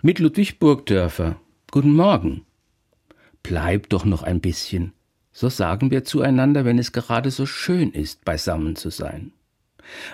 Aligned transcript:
Mit 0.00 0.20
Ludwig 0.20 0.60
Burgdörfer. 0.60 1.40
Guten 1.72 1.92
Morgen. 1.92 2.42
Bleib 3.42 3.88
doch 3.88 4.04
noch 4.04 4.22
ein 4.22 4.40
bisschen. 4.40 4.92
So 5.32 5.48
sagen 5.48 5.90
wir 5.90 6.04
zueinander, 6.04 6.64
wenn 6.64 6.78
es 6.78 6.92
gerade 6.92 7.32
so 7.32 7.46
schön 7.46 7.90
ist, 7.90 8.24
beisammen 8.24 8.76
zu 8.76 8.90
sein. 8.90 9.32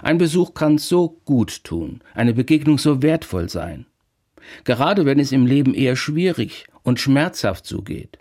Ein 0.03 0.17
Besuch 0.17 0.55
kann 0.55 0.79
so 0.79 1.21
gut 1.27 1.65
tun, 1.65 2.01
eine 2.15 2.33
Begegnung 2.33 2.79
so 2.79 3.03
wertvoll 3.03 3.51
sein. 3.51 3.85
Gerade 4.65 5.05
wenn 5.05 5.19
es 5.19 5.33
im 5.33 5.45
Leben 5.45 5.75
eher 5.75 5.97
schwierig 5.97 6.67
und 6.83 6.99
schmerzhaft 6.99 7.67
zugeht. 7.67 8.17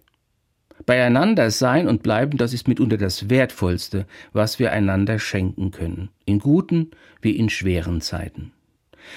Beieinander 0.86 1.50
sein 1.50 1.88
und 1.88 2.04
bleiben, 2.04 2.38
das 2.38 2.52
ist 2.52 2.68
mitunter 2.68 2.98
das 2.98 3.30
Wertvollste, 3.30 4.05
was 4.34 4.59
wir 4.59 4.73
einander 4.73 5.18
schenken 5.18 5.71
können, 5.71 6.09
in 6.25 6.39
guten 6.39 6.91
wie 7.21 7.38
in 7.38 7.50
schweren 7.50 8.02
Zeiten. 8.02 8.52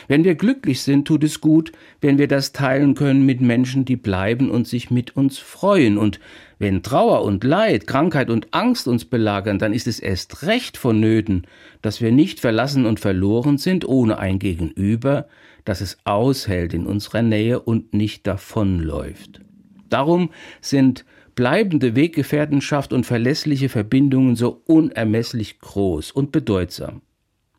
Wenn 0.08 0.24
wir 0.24 0.34
glücklich 0.34 0.82
sind, 0.82 1.06
tut 1.06 1.24
es 1.24 1.40
gut, 1.40 1.72
wenn 2.00 2.18
wir 2.18 2.28
das 2.28 2.52
teilen 2.52 2.94
können 2.94 3.26
mit 3.26 3.40
Menschen, 3.40 3.84
die 3.84 3.96
bleiben 3.96 4.50
und 4.50 4.66
sich 4.66 4.90
mit 4.90 5.16
uns 5.16 5.38
freuen. 5.38 5.98
Und 5.98 6.20
wenn 6.58 6.82
Trauer 6.82 7.22
und 7.22 7.44
Leid, 7.44 7.86
Krankheit 7.86 8.30
und 8.30 8.52
Angst 8.52 8.88
uns 8.88 9.04
belagern, 9.04 9.58
dann 9.58 9.72
ist 9.72 9.86
es 9.86 10.00
erst 10.00 10.42
recht 10.42 10.76
vonnöten, 10.76 11.46
dass 11.82 12.00
wir 12.00 12.12
nicht 12.12 12.40
verlassen 12.40 12.86
und 12.86 13.00
verloren 13.00 13.58
sind 13.58 13.86
ohne 13.86 14.18
ein 14.18 14.38
Gegenüber, 14.38 15.26
das 15.64 15.80
es 15.80 15.98
aushält 16.04 16.72
in 16.74 16.86
unserer 16.86 17.22
Nähe 17.22 17.60
und 17.60 17.92
nicht 17.92 18.26
davonläuft. 18.26 19.40
Darum 19.88 20.30
sind 20.60 21.04
bleibende 21.34 21.94
Weggefährtenschaft 21.94 22.92
und 22.92 23.04
verlässliche 23.04 23.68
Verbindungen 23.68 24.36
so 24.36 24.62
unermesslich 24.66 25.60
groß 25.60 26.10
und 26.10 26.32
bedeutsam. 26.32 27.02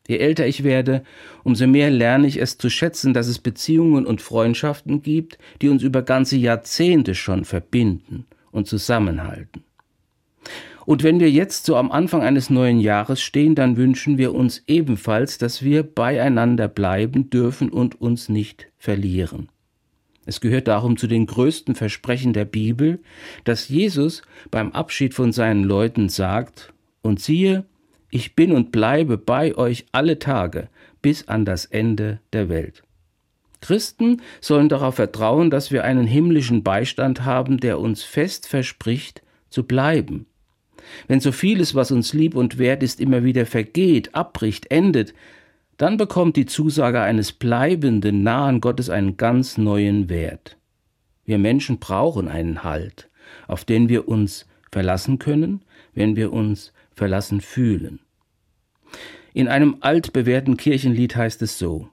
Je 0.08 0.18
älter 0.18 0.48
ich 0.48 0.64
werde, 0.64 1.04
umso 1.44 1.68
mehr 1.68 1.92
lerne 1.92 2.28
ich 2.28 2.42
es 2.42 2.58
zu 2.58 2.70
schätzen, 2.70 3.14
dass 3.14 3.28
es 3.28 3.40
Beziehungen 3.40 4.06
und 4.06 4.22
Freundschaften 4.22 5.02
gibt, 5.02 5.38
die 5.62 5.70
uns 5.70 5.84
über 5.84 6.02
ganze 6.02 6.38
Jahrzehnte 6.38 7.14
schon 7.14 7.46
verbinden 7.46 8.26
und 8.52 8.68
zusammenhalten. 8.68 9.64
Und 10.86 11.04
wenn 11.04 11.20
wir 11.20 11.30
jetzt 11.30 11.66
so 11.66 11.76
am 11.76 11.92
Anfang 11.92 12.22
eines 12.22 12.50
neuen 12.50 12.80
Jahres 12.80 13.22
stehen, 13.22 13.56
dann 13.56 13.76
wünschen 13.76 14.18
wir 14.18 14.34
uns 14.34 14.64
ebenfalls, 14.68 15.38
dass 15.38 15.62
wir 15.62 15.84
beieinander 15.84 16.70
bleiben 16.70 17.30
dürfen 17.30 17.70
und 17.70 18.00
uns 18.00 18.30
nicht 18.30 18.68
verlieren. 18.78 19.50
Es 20.26 20.40
gehört 20.40 20.70
darum 20.70 20.96
zu 20.96 21.08
den 21.08 21.26
größten 21.26 21.76
Versprechen 21.76 22.32
der 22.32 22.46
Bibel, 22.46 23.00
dass 23.44 23.68
Jesus 23.68 24.22
beim 24.50 24.72
Abschied 24.72 25.14
von 25.14 25.34
seinen 25.34 25.66
Leuten 25.66 26.08
sagt, 26.08 26.74
und 27.02 27.20
siehe, 27.20 27.66
ich 28.18 28.36
bin 28.36 28.52
und 28.52 28.72
bleibe 28.72 29.20
bei 29.20 29.56
euch 29.56 29.86
alle 29.92 30.18
Tage 30.18 30.70
bis 31.04 31.28
an 31.28 31.46
das 31.46 31.66
Ende 31.66 32.20
der 32.34 32.50
Welt. 32.50 32.82
Christen 33.62 34.24
sollen 34.42 34.70
darauf 34.70 34.96
vertrauen, 34.96 35.52
dass 35.52 35.72
wir 35.72 35.84
einen 35.84 36.08
himmlischen 36.08 36.64
Beistand 36.64 37.26
haben, 37.26 37.60
der 37.60 37.80
uns 37.80 38.02
fest 38.02 38.48
verspricht, 38.48 39.22
zu 39.50 39.64
bleiben. 39.64 40.26
Wenn 41.08 41.20
so 41.20 41.32
vieles, 41.32 41.76
was 41.76 41.92
uns 41.92 42.14
lieb 42.14 42.34
und 42.34 42.58
wert 42.58 42.82
ist, 42.82 43.00
immer 43.00 43.24
wieder 43.24 43.46
vergeht, 43.46 44.16
abbricht, 44.16 44.72
endet, 44.72 45.14
dann 45.78 45.98
bekommt 45.98 46.38
die 46.38 46.48
Zusage 46.48 47.02
eines 47.02 47.32
bleibenden, 47.32 48.24
nahen 48.24 48.62
Gottes 48.62 48.90
einen 48.90 49.16
ganz 49.16 49.60
neuen 49.60 50.10
Wert. 50.10 50.58
Wir 51.24 51.38
Menschen 51.38 51.78
brauchen 51.78 52.28
einen 52.28 52.64
Halt, 52.64 53.10
auf 53.48 53.64
den 53.64 53.90
wir 53.90 54.08
uns 54.08 54.48
verlassen 54.72 55.20
können, 55.20 55.62
wenn 55.94 56.16
wir 56.16 56.34
uns 56.34 56.74
verlassen 56.96 57.42
fühlen. 57.42 58.00
In 59.34 59.48
einem 59.48 59.78
altbewährten 59.82 60.58
Kirchenlied 60.58 61.16
heißt 61.16 61.42
es 61.42 61.58
so 61.60 61.90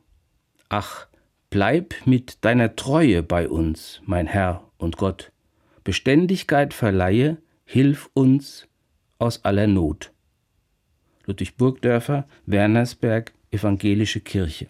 Ach, 0.68 1.06
bleib 1.50 1.94
mit 2.04 2.44
deiner 2.44 2.74
Treue 2.76 3.22
bei 3.22 3.48
uns, 3.48 4.00
mein 4.04 4.26
Herr 4.26 4.70
und 4.78 4.96
Gott, 4.96 5.30
Beständigkeit 5.84 6.74
verleihe, 6.74 7.38
hilf 7.64 8.10
uns 8.14 8.66
aus 9.18 9.44
aller 9.44 9.66
Not. 9.66 10.12
Ludwig 11.26 11.56
Burgdörfer, 11.56 12.26
Wernersberg, 12.46 13.32
Evangelische 13.50 14.20
Kirche 14.20 14.66